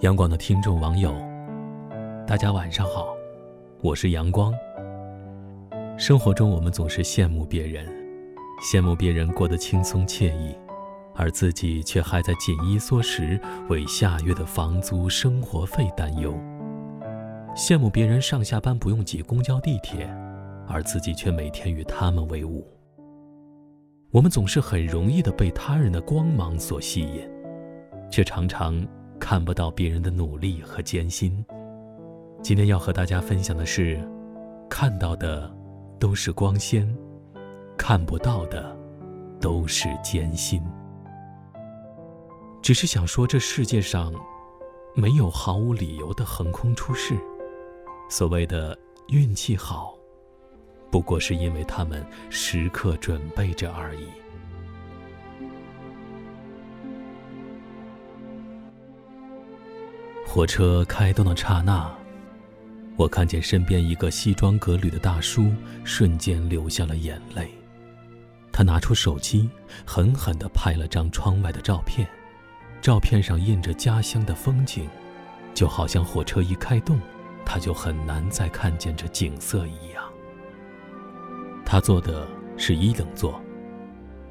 [0.00, 1.14] 阳光的听众网友，
[2.26, 3.08] 大家晚上好，
[3.82, 4.50] 我是阳光。
[5.98, 7.86] 生活中，我们总是羡慕别人，
[8.62, 10.56] 羡慕别人过得轻松惬意，
[11.14, 16.32] 而自己却还在紧衣缩食，为下月的房租、生活费担忧；
[17.54, 20.08] 羡慕别人上下班不用挤公交、地铁，
[20.66, 22.66] 而自己却每天与他们为伍。
[24.10, 27.28] 我们总是很容易的被他人的光芒所吸引，
[28.10, 28.86] 却常常。
[29.20, 31.44] 看不到别人的努力和艰辛。
[32.42, 34.00] 今天要和大家分享的是，
[34.66, 35.54] 看到的
[35.98, 36.88] 都是光鲜，
[37.76, 38.74] 看不到的
[39.38, 40.62] 都是艰辛。
[42.62, 44.10] 只是想说，这世界上
[44.94, 47.14] 没有毫无理由的横空出世。
[48.08, 48.76] 所谓的
[49.08, 49.94] 运气好，
[50.90, 54.06] 不过是因为他们时刻准备着而已。
[60.26, 61.92] 火车开动的刹那，
[62.96, 67.50] 我看见身边一个西装革履的大叔，瞬间流下了眼泪。
[68.52, 69.48] 他拿出手机，
[69.84, 72.06] 狠狠地拍了张窗外的照片，
[72.80, 74.88] 照片上印着家乡的风景，
[75.54, 77.00] 就好像火车一开动，
[77.44, 80.09] 他就很难再看见这景色一样。
[81.70, 82.26] 他坐的
[82.56, 83.40] 是一等座，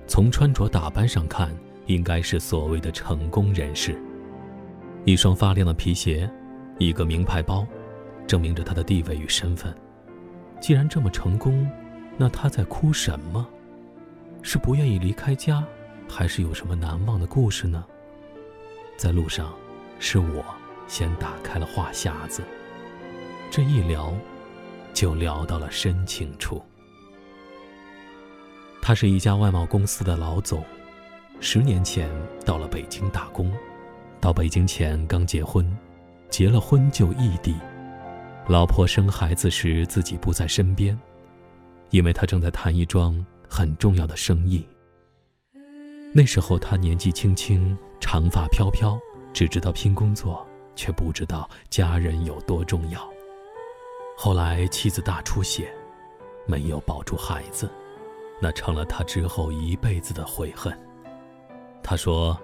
[0.05, 1.49] 从穿着打扮上看，
[1.85, 3.97] 应该是所谓的成功人士。
[5.05, 6.29] 一双发亮的皮鞋，
[6.79, 7.65] 一个名牌包，
[8.27, 9.73] 证明着他的地位与身份。
[10.59, 11.65] 既然这么成功，
[12.17, 13.47] 那他在哭什么？
[14.41, 15.63] 是不愿意离开家，
[16.09, 17.85] 还是有什么难忘的故事呢？
[18.97, 19.53] 在路上，
[19.97, 20.43] 是我
[20.89, 22.43] 先打开了话匣子，
[23.49, 24.13] 这一聊，
[24.93, 26.61] 就聊到了深情处。
[28.89, 30.65] 他是一家外贸公司的老总，
[31.39, 32.09] 十年前
[32.43, 33.53] 到了北京打工。
[34.19, 35.63] 到北京前刚结婚，
[36.27, 37.53] 结了婚就异地，
[38.47, 40.99] 老婆生孩子时自己不在身边，
[41.91, 44.67] 因为他正在谈一桩很重要的生意。
[46.11, 48.99] 那时候他年纪轻轻，长发飘飘，
[49.31, 50.43] 只知道拼工作，
[50.75, 53.07] 却不知道家人有多重要。
[54.17, 55.71] 后来妻子大出血，
[56.47, 57.69] 没有保住孩子，
[58.41, 60.77] 那成了他之后一辈子的悔恨。
[61.83, 62.37] 他说。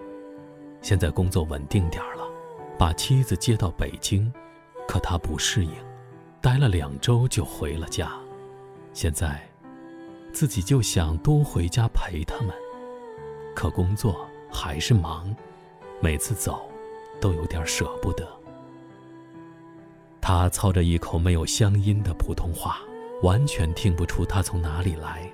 [0.81, 2.23] 现在工作稳定点了，
[2.77, 4.31] 把妻子接到北京，
[4.87, 5.71] 可他不适应，
[6.39, 8.11] 待了两周就回了家。
[8.93, 9.49] 现在，
[10.31, 12.53] 自己就想多回家陪他们，
[13.55, 15.35] 可工作还是忙，
[15.99, 16.69] 每次走，
[17.19, 18.23] 都有点舍不得。
[20.21, 22.77] 他操着一口没有乡音的普通话，
[23.23, 25.27] 完全听不出他从哪里来。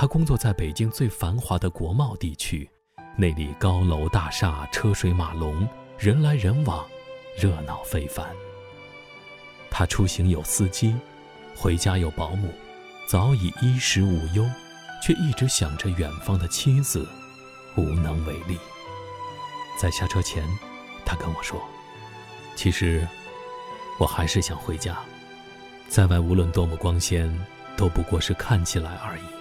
[0.00, 2.70] 他工作在北京最繁华的国贸地区。
[3.16, 5.66] 那里高楼大厦、车水马龙，
[5.98, 6.86] 人来人往，
[7.36, 8.24] 热闹非凡。
[9.68, 10.94] 他出行有司机，
[11.56, 12.48] 回家有保姆，
[13.08, 14.48] 早已衣食无忧，
[15.02, 17.04] 却一直想着远方的妻子，
[17.76, 18.56] 无能为力。
[19.80, 20.44] 在下车前，
[21.04, 21.60] 他跟我说
[22.54, 23.04] ：“其实，
[23.98, 24.96] 我还是想回家。
[25.88, 27.36] 在外无论多么光鲜，
[27.76, 29.37] 都不过是看起来而已。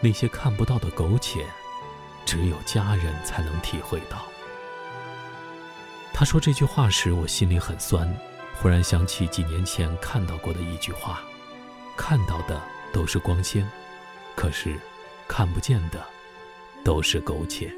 [0.00, 1.46] 那些看不到的苟且。”
[2.26, 4.18] 只有家人才能体会到。
[6.12, 8.08] 他说这句话时，我心里很酸，
[8.54, 11.22] 忽然想起几年前看到过的一句话
[11.96, 12.60] ：“看到的
[12.92, 13.68] 都是光鲜，
[14.36, 14.78] 可是
[15.26, 16.04] 看不见的
[16.84, 17.74] 都是苟且。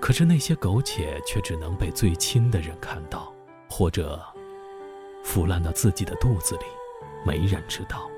[0.00, 3.30] 可是那些苟且却只能被最亲的人看到，
[3.68, 4.24] 或者
[5.22, 6.64] 腐烂到自己的肚子里，
[7.26, 8.08] 没人知道。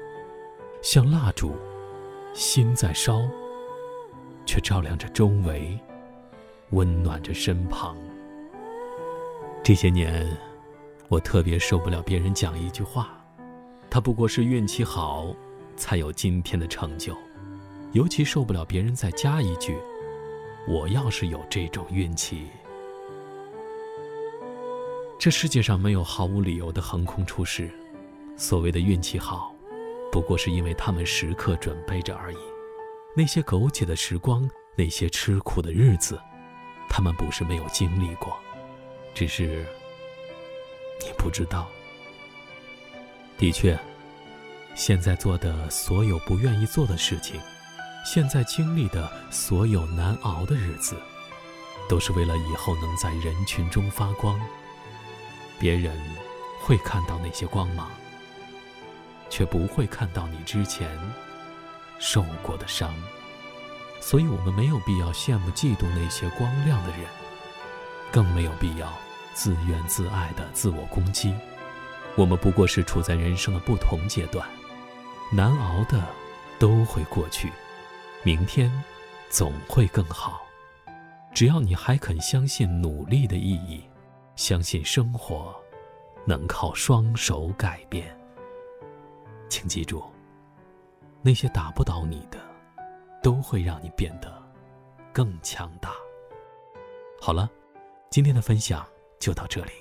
[0.81, 1.57] 像蜡烛，
[2.35, 3.23] 心在烧。”
[4.47, 5.79] 却照亮着周围，
[6.71, 7.97] 温暖着身旁。
[9.63, 10.27] 这些年，
[11.09, 13.23] 我特别受不了别人讲一句话
[13.89, 15.33] ：“他不过是运气好，
[15.77, 17.17] 才有今天的成就。”
[17.93, 19.77] 尤其受不了别人再加一句
[20.67, 22.49] ：“我要是有这种运气。”
[25.19, 27.71] 这世界上没有毫无理由的横空出世。
[28.37, 29.55] 所谓的运气好，
[30.11, 32.37] 不过是因为他们时刻准备着而已。
[33.17, 36.21] 那些苟且的时光，那些吃苦的日子，
[36.89, 38.37] 他们不是没有经历过，
[39.15, 39.67] 只是
[41.01, 41.69] 你不知道。
[43.37, 43.79] 的确，
[44.75, 47.41] 现在做的所有不愿意做的事情，
[48.05, 50.95] 现在经历的所有难熬的日子，
[51.89, 54.41] 都是为了以后能在人群中发光。
[55.59, 55.99] 别人
[56.61, 57.91] 会看到那些光芒，
[59.31, 60.87] 却不会看到你之前。
[61.99, 62.95] 受过的伤。
[64.03, 67.01] 所以我们没有必要羡慕嫉妒那些光亮的人，
[68.11, 68.91] 更没有必要
[69.35, 71.35] 自怨自艾的自我攻击。
[72.17, 74.49] 我们不过是处在人生的不同阶段，
[75.31, 76.03] 难熬的
[76.59, 77.53] 都会过去，
[78.23, 78.73] 明天
[79.29, 80.41] 总会更好。
[81.33, 83.85] 只要你还肯相信努力的意义，
[84.35, 85.55] 相信生活
[86.25, 88.20] 能靠双手改变。
[89.51, 90.03] 请记住，
[91.21, 92.39] 那些打不倒你的，
[93.21, 94.33] 都会让你变得
[95.13, 95.91] 更强大。
[97.21, 97.51] 好了，
[98.11, 98.87] 今天的分享
[99.19, 99.73] 就到这里，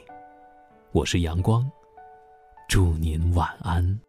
[0.92, 1.72] 我是阳光。
[2.68, 4.09] 祝您晚安。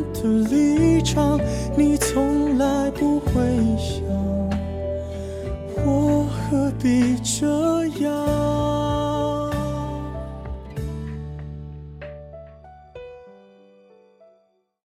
[6.81, 7.60] 想，我何必这样？